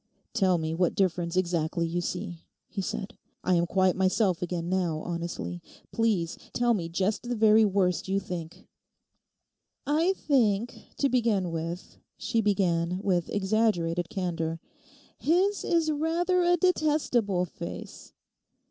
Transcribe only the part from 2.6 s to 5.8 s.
he said. 'I am quite myself again now, honestly;